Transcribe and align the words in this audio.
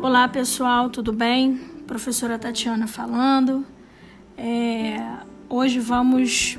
Olá 0.00 0.28
pessoal, 0.28 0.88
tudo 0.88 1.12
bem? 1.12 1.56
Professora 1.84 2.38
Tatiana 2.38 2.86
falando. 2.86 3.66
É, 4.36 4.96
hoje 5.48 5.80
vamos 5.80 6.56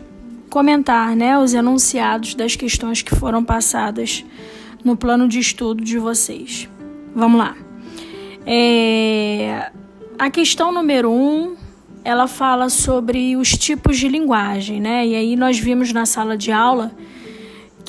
comentar 0.49 1.15
né, 1.15 1.39
os 1.39 1.54
enunciados 1.54 2.36
das 2.36 2.57
questões 2.57 3.02
que 3.02 3.15
foram 3.15 3.41
passadas 3.41 4.25
no 4.83 4.97
plano 4.97 5.25
de 5.25 5.39
estudo 5.39 5.81
de 5.81 5.97
vocês. 5.97 6.67
Vamos 7.15 7.39
lá. 7.39 7.56
É, 8.46 9.71
a 10.19 10.29
questão 10.29 10.74
número 10.74 11.10
um, 11.10 11.56
ela 12.03 12.28
fala 12.28 12.67
sobre 12.67 13.37
os 13.37 13.51
tipos 13.51 13.97
de 13.97 14.10
linguagem, 14.10 14.81
né? 14.81 15.08
E 15.08 15.15
aí 15.15 15.37
nós 15.37 15.58
vimos 15.58 15.94
na 15.94 16.05
sala 16.05 16.35
de 16.35 16.52
aula 16.52 16.91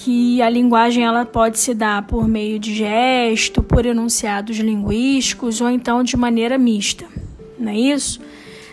que 0.01 0.41
a 0.41 0.49
linguagem 0.49 1.05
ela 1.05 1.27
pode 1.27 1.59
se 1.59 1.75
dar 1.75 2.07
por 2.07 2.27
meio 2.27 2.59
de 2.59 2.75
gesto, 2.75 3.63
por 3.63 3.85
enunciados 3.85 4.57
linguísticos 4.57 5.61
ou 5.61 5.69
então 5.69 6.03
de 6.03 6.17
maneira 6.17 6.57
mista, 6.57 7.05
não 7.59 7.71
é 7.71 7.79
isso? 7.79 8.19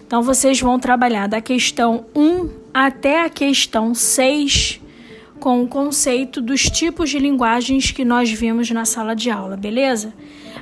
Então 0.06 0.24
vocês 0.24 0.62
vão 0.62 0.80
trabalhar 0.80 1.28
da 1.28 1.42
questão 1.42 2.06
1 2.16 2.50
até 2.74 3.26
a 3.26 3.30
questão 3.30 3.94
6 3.94 4.80
com 5.38 5.62
o 5.64 5.68
conceito 5.68 6.40
dos 6.40 6.64
tipos 6.64 7.10
de 7.10 7.20
linguagens 7.20 7.92
que 7.92 8.06
nós 8.06 8.32
vimos 8.32 8.72
na 8.72 8.86
sala 8.86 9.14
de 9.14 9.30
aula, 9.30 9.58
beleza? 9.58 10.14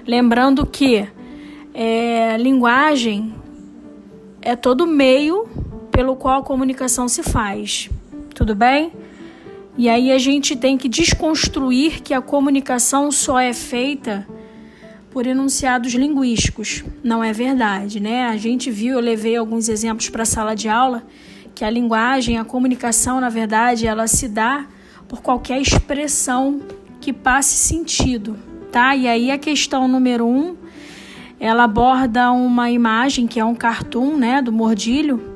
Lembrando 0.07 0.65
que 0.65 1.07
é, 1.75 2.37
linguagem 2.39 3.35
é 4.41 4.55
todo 4.55 4.87
meio 4.87 5.47
pelo 5.91 6.15
qual 6.15 6.39
a 6.39 6.43
comunicação 6.43 7.07
se 7.07 7.21
faz, 7.21 7.87
tudo 8.33 8.55
bem? 8.55 9.04
E 9.77 9.89
aí 9.89 10.11
a 10.11 10.17
gente 10.17 10.55
tem 10.55 10.77
que 10.77 10.87
desconstruir 10.87 12.01
que 12.01 12.13
a 12.13 12.21
comunicação 12.21 13.11
só 13.11 13.39
é 13.39 13.51
feita 13.51 14.25
por 15.11 15.27
enunciados 15.27 15.93
linguísticos. 15.93 16.83
Não 17.03 17.23
é 17.23 17.33
verdade, 17.33 17.99
né? 17.99 18.25
A 18.25 18.37
gente 18.37 18.71
viu, 18.71 18.95
eu 18.95 18.99
levei 19.01 19.35
alguns 19.35 19.67
exemplos 19.67 20.09
para 20.09 20.23
a 20.23 20.25
sala 20.25 20.55
de 20.55 20.69
aula, 20.69 21.03
que 21.53 21.65
a 21.65 21.69
linguagem, 21.69 22.37
a 22.37 22.45
comunicação, 22.45 23.19
na 23.19 23.29
verdade, 23.29 23.85
ela 23.85 24.07
se 24.07 24.29
dá 24.29 24.65
por 25.07 25.21
qualquer 25.21 25.61
expressão 25.61 26.61
que 27.01 27.11
passe 27.11 27.57
sentido, 27.57 28.37
tá? 28.71 28.95
E 28.95 29.07
aí 29.07 29.29
a 29.29 29.37
questão 29.37 29.87
número 29.87 30.25
um, 30.25 30.55
ela 31.39 31.65
aborda 31.65 32.31
uma 32.31 32.71
imagem 32.71 33.27
que 33.27 33.39
é 33.39 33.45
um 33.45 33.55
cartoon, 33.55 34.17
né, 34.17 34.41
do 34.41 34.51
mordilho, 34.51 35.34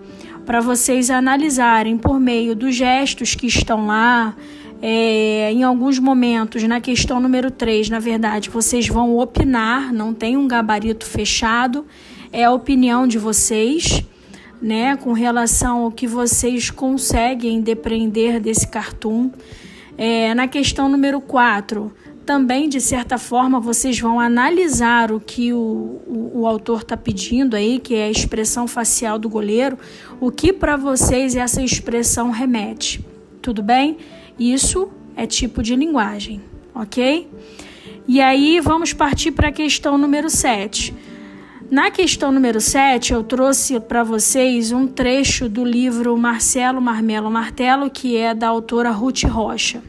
para 0.49 0.61
vocês 0.61 1.11
analisarem 1.11 1.95
por 1.95 2.19
meio 2.19 2.55
dos 2.55 2.73
gestos 2.73 3.35
que 3.35 3.45
estão 3.45 3.85
lá. 3.85 4.35
É, 4.81 5.51
em 5.51 5.61
alguns 5.61 5.99
momentos, 5.99 6.63
na 6.63 6.81
questão 6.81 7.19
número 7.19 7.51
3, 7.51 7.87
na 7.91 7.99
verdade, 7.99 8.49
vocês 8.49 8.87
vão 8.87 9.15
opinar, 9.19 9.93
não 9.93 10.11
tem 10.11 10.37
um 10.37 10.47
gabarito 10.47 11.05
fechado, 11.05 11.85
é 12.33 12.45
a 12.45 12.51
opinião 12.51 13.05
de 13.05 13.19
vocês, 13.19 14.03
né, 14.59 14.97
com 14.97 15.13
relação 15.13 15.83
ao 15.83 15.91
que 15.91 16.07
vocês 16.07 16.71
conseguem 16.71 17.61
depreender 17.61 18.39
desse 18.39 18.67
cartoon. 18.67 19.29
É, 19.95 20.33
na 20.33 20.47
questão 20.47 20.89
número 20.89 21.21
4, 21.21 21.93
também, 22.29 22.69
de 22.69 22.79
certa 22.79 23.17
forma, 23.17 23.59
vocês 23.59 23.99
vão 23.99 24.19
analisar 24.19 25.11
o 25.11 25.19
que 25.19 25.51
o, 25.51 25.57
o, 26.05 26.41
o 26.41 26.45
autor 26.45 26.81
está 26.81 26.95
pedindo 26.95 27.55
aí, 27.55 27.79
que 27.79 27.95
é 27.95 28.03
a 28.03 28.11
expressão 28.11 28.67
facial 28.67 29.17
do 29.17 29.27
goleiro, 29.27 29.79
o 30.21 30.29
que 30.29 30.53
para 30.53 30.77
vocês 30.77 31.35
essa 31.35 31.59
expressão 31.59 32.29
remete. 32.29 33.03
Tudo 33.41 33.63
bem? 33.63 33.97
Isso 34.37 34.91
é 35.15 35.25
tipo 35.25 35.63
de 35.63 35.75
linguagem, 35.75 36.39
ok? 36.75 37.27
E 38.07 38.21
aí 38.21 38.59
vamos 38.59 38.93
partir 38.93 39.31
para 39.31 39.47
a 39.47 39.51
questão 39.51 39.97
número 39.97 40.29
7. 40.29 40.93
Na 41.71 41.89
questão 41.89 42.31
número 42.31 42.61
7, 42.61 43.11
eu 43.11 43.23
trouxe 43.23 43.79
para 43.79 44.03
vocês 44.03 44.71
um 44.71 44.85
trecho 44.85 45.49
do 45.49 45.65
livro 45.65 46.15
Marcelo 46.15 46.79
Marmelo 46.79 47.31
Martelo, 47.31 47.89
que 47.89 48.15
é 48.15 48.35
da 48.35 48.49
autora 48.49 48.91
Ruth 48.91 49.23
Rocha. 49.23 49.81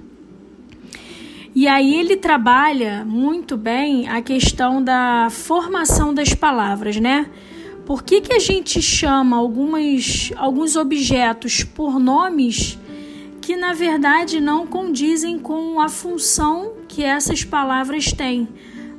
E 1.54 1.66
aí 1.66 1.98
ele 1.98 2.16
trabalha 2.16 3.04
muito 3.04 3.56
bem 3.56 4.08
a 4.08 4.22
questão 4.22 4.82
da 4.82 5.28
formação 5.30 6.14
das 6.14 6.32
palavras, 6.32 6.96
né? 6.96 7.26
Por 7.84 8.04
que, 8.04 8.20
que 8.20 8.32
a 8.32 8.38
gente 8.38 8.80
chama 8.80 9.36
algumas, 9.36 10.30
alguns 10.36 10.76
objetos 10.76 11.64
por 11.64 11.98
nomes 11.98 12.78
que 13.40 13.56
na 13.56 13.72
verdade 13.72 14.40
não 14.40 14.64
condizem 14.64 15.40
com 15.40 15.80
a 15.80 15.88
função 15.88 16.72
que 16.86 17.02
essas 17.02 17.42
palavras 17.42 18.12
têm 18.12 18.48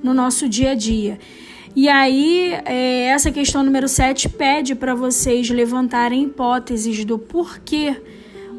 no 0.03 0.13
nosso 0.13 0.49
dia 0.49 0.71
a 0.71 0.75
dia? 0.75 1.19
E 1.73 1.87
aí, 1.87 2.51
é, 2.65 3.05
essa 3.05 3.31
questão 3.31 3.63
número 3.63 3.87
7 3.87 4.27
pede 4.27 4.75
para 4.75 4.93
vocês 4.93 5.49
levantarem 5.49 6.23
hipóteses 6.25 7.05
do 7.05 7.17
porquê 7.17 7.95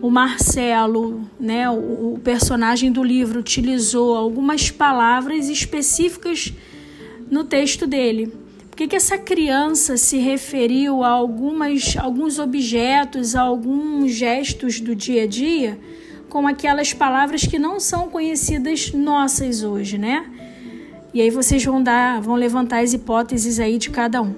o 0.03 0.11
Marcelo, 0.11 1.23
né, 1.39 1.71
o, 1.71 2.15
o 2.15 2.21
personagem 2.23 2.91
do 2.91 3.05
livro, 3.05 3.39
utilizou 3.39 4.17
algumas 4.17 4.69
palavras 4.69 5.49
específicas 5.49 6.53
no 7.31 7.45
texto 7.45 7.87
dele. 7.87 8.27
Por 8.69 8.77
que, 8.77 8.89
que 8.89 8.97
essa 8.97 9.17
criança 9.17 9.97
se 9.97 10.19
referiu 10.19 11.05
a 11.05 11.09
algumas, 11.09 11.97
alguns 11.97 12.41
objetos, 12.41 13.37
a 13.37 13.43
alguns 13.43 14.13
gestos 14.13 14.81
do 14.81 14.95
dia 14.95 15.23
a 15.23 15.27
dia 15.27 15.79
com 16.29 16.49
aquelas 16.49 16.93
palavras 16.93 17.43
que 17.43 17.59
não 17.59 17.79
são 17.79 18.09
conhecidas 18.09 18.93
nossas 18.93 19.63
hoje, 19.63 19.99
né? 19.99 20.25
E 21.15 21.21
aí 21.21 21.31
vocês 21.31 21.63
vão 21.65 21.83
dar, 21.83 22.21
vão 22.23 22.35
levantar 22.35 22.81
as 22.83 22.93
hipóteses 22.93 23.61
aí 23.61 23.79
de 23.79 23.91
cada 23.91 24.21
um. 24.21 24.35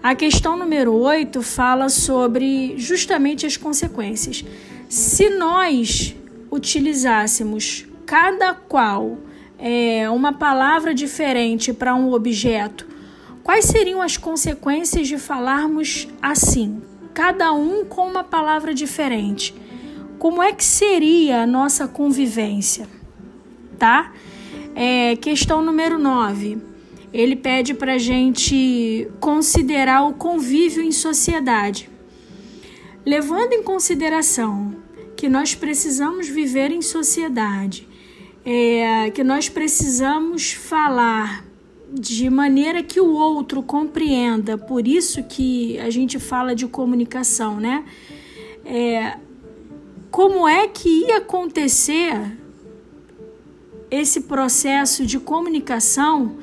A 0.00 0.14
questão 0.14 0.56
número 0.56 0.94
8 0.94 1.42
fala 1.42 1.88
sobre 1.88 2.74
justamente 2.78 3.44
as 3.44 3.56
consequências. 3.56 4.44
Se 4.88 5.28
nós 5.30 6.14
utilizássemos 6.50 7.86
cada 8.06 8.54
qual 8.54 9.18
é, 9.58 10.08
uma 10.10 10.32
palavra 10.32 10.94
diferente 10.94 11.72
para 11.72 11.94
um 11.94 12.12
objeto, 12.12 12.86
quais 13.42 13.64
seriam 13.64 14.00
as 14.00 14.16
consequências 14.16 15.08
de 15.08 15.18
falarmos 15.18 16.06
assim, 16.22 16.80
cada 17.12 17.52
um 17.52 17.84
com 17.84 18.06
uma 18.06 18.22
palavra 18.22 18.72
diferente? 18.72 19.52
Como 20.20 20.40
é 20.40 20.52
que 20.52 20.64
seria 20.64 21.42
a 21.42 21.46
nossa 21.46 21.88
convivência? 21.88 22.88
Tá? 23.76 24.12
É, 24.74 25.16
questão 25.16 25.62
número 25.62 25.98
9. 25.98 26.58
Ele 27.12 27.34
pede 27.34 27.74
para 27.74 27.94
a 27.94 27.98
gente 27.98 29.10
considerar 29.18 30.04
o 30.04 30.14
convívio 30.14 30.82
em 30.82 30.92
sociedade. 30.92 31.90
Levando 33.04 33.52
em 33.52 33.62
consideração 33.62 34.75
que 35.16 35.28
nós 35.28 35.54
precisamos 35.54 36.28
viver 36.28 36.70
em 36.70 36.82
sociedade, 36.82 37.88
é, 38.44 39.10
que 39.10 39.24
nós 39.24 39.48
precisamos 39.48 40.52
falar 40.52 41.44
de 41.90 42.28
maneira 42.28 42.82
que 42.82 43.00
o 43.00 43.14
outro 43.14 43.62
compreenda, 43.62 44.58
por 44.58 44.86
isso 44.86 45.22
que 45.24 45.78
a 45.78 45.88
gente 45.88 46.18
fala 46.18 46.54
de 46.54 46.66
comunicação, 46.66 47.58
né? 47.58 47.84
É, 48.64 49.16
como 50.10 50.46
é 50.46 50.68
que 50.68 50.88
ia 51.06 51.18
acontecer 51.18 52.36
esse 53.90 54.22
processo 54.22 55.06
de 55.06 55.18
comunicação 55.18 56.36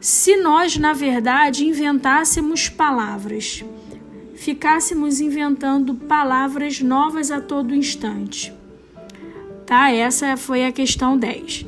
se 0.00 0.36
nós, 0.36 0.76
na 0.76 0.92
verdade, 0.92 1.66
inventássemos 1.66 2.68
palavras? 2.68 3.64
Ficássemos 4.48 5.20
inventando 5.20 5.94
palavras 5.94 6.80
novas 6.80 7.30
a 7.30 7.38
todo 7.38 7.74
instante. 7.74 8.50
Tá? 9.66 9.92
Essa 9.92 10.38
foi 10.38 10.64
a 10.64 10.72
questão 10.72 11.18
10. 11.18 11.66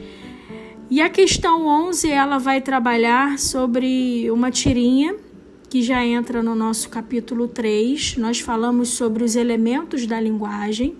E 0.91 1.03
a 1.03 1.11
questão 1.11 1.67
11, 1.67 2.09
ela 2.09 2.38
vai 2.38 2.59
trabalhar 2.62 3.38
sobre 3.38 4.31
uma 4.31 4.50
tirinha 4.50 5.15
que 5.69 5.82
já 5.82 6.03
entra 6.06 6.43
no 6.43 6.55
nosso 6.55 6.88
capítulo 6.88 7.47
3. 7.47 8.17
Nós 8.17 8.41
falamos 8.41 8.88
sobre 8.88 9.25
os 9.25 9.37
elementos 9.37 10.06
da 10.06 10.19
linguagem, 10.19 10.97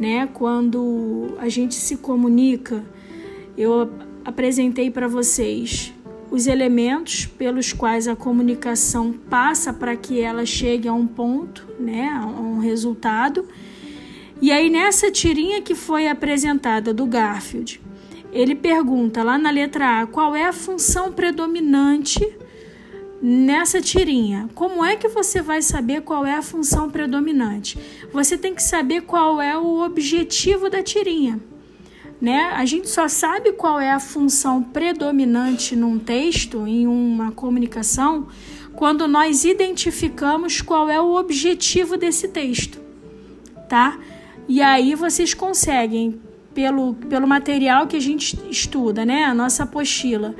né? 0.00 0.26
Quando 0.26 1.36
a 1.38 1.48
gente 1.48 1.76
se 1.76 1.98
comunica, 1.98 2.84
eu 3.56 3.88
apresentei 4.24 4.90
para 4.90 5.06
vocês 5.06 5.94
os 6.32 6.46
elementos 6.46 7.26
pelos 7.26 7.74
quais 7.74 8.08
a 8.08 8.16
comunicação 8.16 9.12
passa 9.12 9.70
para 9.70 9.94
que 9.94 10.18
ela 10.18 10.46
chegue 10.46 10.88
a 10.88 10.92
um 10.94 11.06
ponto, 11.06 11.68
né, 11.78 12.08
a 12.08 12.24
um 12.24 12.58
resultado. 12.58 13.46
E 14.40 14.50
aí 14.50 14.70
nessa 14.70 15.10
tirinha 15.10 15.60
que 15.60 15.74
foi 15.74 16.08
apresentada 16.08 16.94
do 16.94 17.04
Garfield, 17.04 17.78
ele 18.32 18.54
pergunta 18.54 19.22
lá 19.22 19.36
na 19.36 19.50
letra 19.50 20.00
A 20.00 20.06
qual 20.06 20.34
é 20.34 20.46
a 20.46 20.54
função 20.54 21.12
predominante 21.12 22.26
nessa 23.20 23.82
tirinha. 23.82 24.48
Como 24.54 24.82
é 24.82 24.96
que 24.96 25.08
você 25.08 25.42
vai 25.42 25.60
saber 25.60 26.00
qual 26.00 26.24
é 26.24 26.34
a 26.34 26.42
função 26.42 26.88
predominante? 26.88 27.78
Você 28.10 28.38
tem 28.38 28.54
que 28.54 28.62
saber 28.62 29.02
qual 29.02 29.38
é 29.38 29.56
o 29.58 29.84
objetivo 29.84 30.70
da 30.70 30.82
tirinha. 30.82 31.38
Né? 32.22 32.52
A 32.54 32.64
gente 32.64 32.88
só 32.88 33.08
sabe 33.08 33.52
qual 33.52 33.80
é 33.80 33.90
a 33.90 33.98
função 33.98 34.62
predominante 34.62 35.74
num 35.74 35.98
texto, 35.98 36.68
em 36.68 36.86
uma 36.86 37.32
comunicação, 37.32 38.28
quando 38.76 39.08
nós 39.08 39.44
identificamos 39.44 40.60
qual 40.60 40.88
é 40.88 41.00
o 41.00 41.16
objetivo 41.16 41.96
desse 41.96 42.28
texto, 42.28 42.80
tá? 43.68 43.98
E 44.48 44.62
aí 44.62 44.94
vocês 44.94 45.34
conseguem, 45.34 46.20
pelo, 46.54 46.94
pelo 46.94 47.26
material 47.26 47.88
que 47.88 47.96
a 47.96 48.00
gente 48.00 48.38
estuda, 48.48 49.04
né? 49.04 49.24
A 49.24 49.34
nossa 49.34 49.64
apostila, 49.64 50.32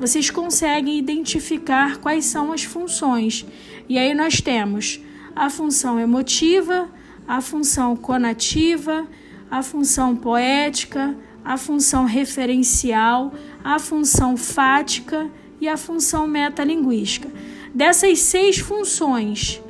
vocês 0.00 0.30
conseguem 0.30 0.98
identificar 0.98 1.98
quais 1.98 2.24
são 2.24 2.50
as 2.50 2.64
funções. 2.64 3.44
E 3.90 3.98
aí 3.98 4.14
nós 4.14 4.40
temos 4.40 5.00
a 5.34 5.50
função 5.50 6.00
emotiva, 6.00 6.88
a 7.28 7.42
função 7.42 7.94
conativa, 7.94 9.06
a 9.50 9.62
função 9.62 10.16
poética, 10.16 11.16
a 11.44 11.56
função 11.56 12.04
referencial, 12.04 13.32
a 13.62 13.78
função 13.78 14.36
fática 14.36 15.30
e 15.60 15.68
a 15.68 15.76
função 15.76 16.26
metalinguística. 16.26 17.28
Dessas 17.74 18.18
seis 18.20 18.58
funções, 18.58 19.62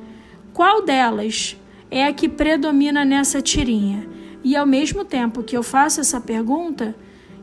qual 0.52 0.82
delas 0.82 1.56
é 1.90 2.06
a 2.06 2.12
que 2.12 2.28
predomina 2.28 3.04
nessa 3.04 3.42
tirinha? 3.42 4.08
E 4.42 4.56
ao 4.56 4.66
mesmo 4.66 5.04
tempo 5.04 5.42
que 5.42 5.56
eu 5.56 5.62
faço 5.62 6.00
essa 6.00 6.20
pergunta, 6.20 6.94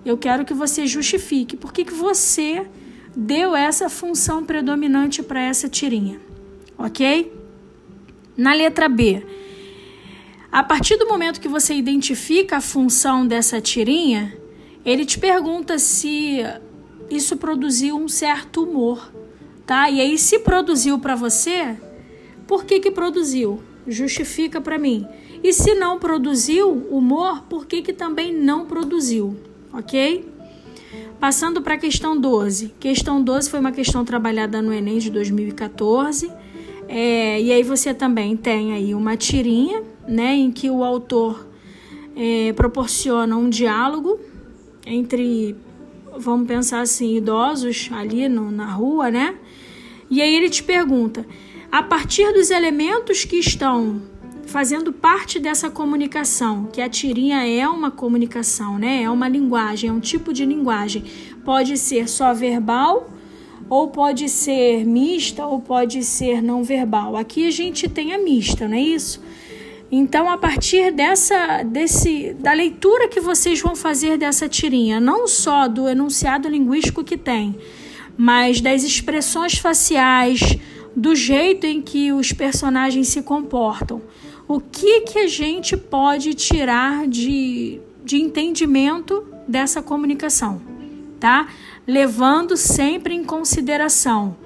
eu 0.05 0.17
quero 0.17 0.45
que 0.45 0.53
você 0.53 0.87
justifique 0.87 1.55
por 1.55 1.71
que, 1.71 1.85
que 1.85 1.93
você 1.93 2.65
deu 3.15 3.55
essa 3.55 3.89
função 3.89 4.43
predominante 4.43 5.21
para 5.21 5.41
essa 5.41 5.69
tirinha, 5.69 6.19
ok? 6.77 7.31
Na 8.35 8.53
letra 8.53 8.89
B, 8.89 9.23
a 10.53 10.63
partir 10.63 10.95
do 10.95 11.05
momento 11.05 11.41
que 11.41 11.49
você 11.49 11.73
identifica 11.73 12.57
a 12.57 12.61
função 12.61 13.27
dessa 13.27 13.59
tirinha, 13.59 14.37
ele 14.85 15.05
te 15.05 15.19
pergunta 15.19 15.77
se 15.77 16.39
isso 17.09 17.35
produziu 17.35 17.97
um 17.97 18.07
certo 18.07 18.63
humor 18.63 19.11
tá? 19.65 19.89
E 19.89 19.99
aí 19.99 20.17
se 20.17 20.39
produziu 20.39 20.99
para 20.99 21.15
você, 21.15 21.75
por 22.47 22.65
que 22.65 22.79
que 22.79 22.91
produziu? 22.91 23.61
Justifica 23.87 24.61
para 24.61 24.77
mim. 24.77 25.05
E 25.43 25.51
se 25.51 25.73
não 25.73 25.99
produziu 25.99 26.71
humor, 26.89 27.43
por 27.49 27.65
que 27.65 27.81
que 27.81 27.91
também 27.91 28.33
não 28.33 28.65
produziu? 28.65 29.35
OK? 29.73 30.25
Passando 31.19 31.61
para 31.61 31.75
a 31.75 31.77
questão 31.77 32.19
12. 32.19 32.73
Questão 32.79 33.21
12 33.21 33.49
foi 33.49 33.59
uma 33.59 33.71
questão 33.71 34.05
trabalhada 34.05 34.61
no 34.61 34.73
Enem 34.73 34.99
de 34.99 35.09
2014. 35.09 36.31
É, 36.87 37.41
e 37.41 37.51
aí 37.51 37.63
você 37.63 37.93
também 37.93 38.37
tem 38.37 38.73
aí 38.73 38.93
uma 38.93 39.17
tirinha, 39.17 39.83
né, 40.07 40.35
em 40.35 40.51
que 40.51 40.69
o 40.69 40.83
autor 40.83 41.47
é, 42.15 42.53
proporciona 42.53 43.35
um 43.35 43.49
diálogo 43.49 44.19
entre, 44.85 45.55
vamos 46.17 46.47
pensar 46.47 46.81
assim, 46.81 47.15
idosos 47.15 47.89
ali 47.91 48.27
no, 48.27 48.51
na 48.51 48.71
rua, 48.71 49.09
né? 49.09 49.35
E 50.09 50.21
aí 50.21 50.35
ele 50.35 50.49
te 50.49 50.63
pergunta: 50.63 51.25
a 51.71 51.81
partir 51.81 52.31
dos 52.33 52.51
elementos 52.51 53.25
que 53.25 53.37
estão 53.37 54.01
fazendo 54.45 54.91
parte 54.93 55.39
dessa 55.39 55.69
comunicação, 55.69 56.65
que 56.65 56.81
a 56.81 56.89
tirinha 56.89 57.47
é 57.47 57.67
uma 57.67 57.89
comunicação, 57.89 58.77
né? 58.77 59.03
É 59.03 59.09
uma 59.09 59.27
linguagem, 59.27 59.89
é 59.89 59.93
um 59.93 59.99
tipo 59.99 60.33
de 60.33 60.45
linguagem. 60.45 61.03
Pode 61.43 61.77
ser 61.77 62.07
só 62.07 62.33
verbal, 62.33 63.09
ou 63.69 63.87
pode 63.87 64.29
ser 64.29 64.85
mista, 64.85 65.45
ou 65.45 65.59
pode 65.59 66.03
ser 66.03 66.41
não 66.41 66.63
verbal. 66.63 67.15
Aqui 67.15 67.47
a 67.47 67.51
gente 67.51 67.89
tem 67.89 68.13
a 68.13 68.19
mista, 68.19 68.67
não 68.67 68.77
é 68.77 68.81
isso? 68.81 69.21
Então, 69.95 70.27
a 70.27 70.39
partir 70.39 70.91
dessa, 70.91 71.61
desse, 71.61 72.33
da 72.39 72.51
leitura 72.51 73.07
que 73.07 73.19
vocês 73.19 73.61
vão 73.61 73.75
fazer 73.75 74.17
dessa 74.17 74.49
tirinha, 74.49 74.99
não 74.99 75.27
só 75.27 75.67
do 75.67 75.87
enunciado 75.87 76.49
linguístico 76.49 77.03
que 77.03 77.15
tem, 77.15 77.55
mas 78.17 78.59
das 78.59 78.81
expressões 78.81 79.59
faciais, 79.59 80.57
do 80.95 81.13
jeito 81.13 81.67
em 81.67 81.79
que 81.79 82.11
os 82.11 82.33
personagens 82.33 83.09
se 83.09 83.21
comportam. 83.21 84.01
O 84.47 84.59
que, 84.59 85.01
que 85.01 85.19
a 85.19 85.27
gente 85.27 85.77
pode 85.77 86.33
tirar 86.33 87.07
de, 87.07 87.79
de 88.03 88.17
entendimento 88.17 89.23
dessa 89.47 89.79
comunicação, 89.79 90.59
tá? 91.19 91.49
Levando 91.85 92.57
sempre 92.57 93.13
em 93.13 93.23
consideração 93.23 94.37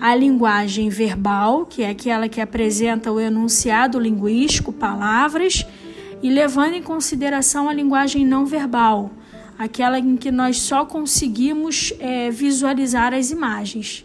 a 0.00 0.14
linguagem 0.14 0.88
verbal, 0.88 1.64
que 1.66 1.82
é 1.82 1.90
aquela 1.90 2.28
que 2.28 2.40
apresenta 2.40 3.10
o 3.10 3.20
enunciado 3.20 3.98
linguístico, 3.98 4.72
palavras, 4.72 5.66
e 6.22 6.30
levando 6.30 6.74
em 6.74 6.82
consideração 6.82 7.68
a 7.68 7.72
linguagem 7.72 8.24
não 8.24 8.46
verbal, 8.46 9.10
aquela 9.58 9.98
em 9.98 10.16
que 10.16 10.30
nós 10.30 10.58
só 10.58 10.84
conseguimos 10.84 11.92
é, 11.98 12.30
visualizar 12.30 13.12
as 13.12 13.30
imagens. 13.30 14.04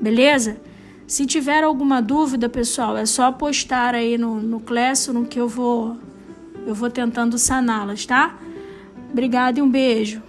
Beleza? 0.00 0.56
Se 1.06 1.24
tiver 1.24 1.64
alguma 1.64 2.02
dúvida, 2.02 2.48
pessoal, 2.48 2.96
é 2.96 3.06
só 3.06 3.32
postar 3.32 3.94
aí 3.94 4.18
no, 4.18 4.40
no 4.40 4.60
Classroom 4.60 5.24
que 5.24 5.40
eu 5.40 5.48
vou, 5.48 5.96
eu 6.66 6.74
vou 6.74 6.90
tentando 6.90 7.38
saná-las, 7.38 8.04
tá? 8.04 8.38
Obrigada 9.10 9.58
e 9.58 9.62
um 9.62 9.70
beijo. 9.70 10.22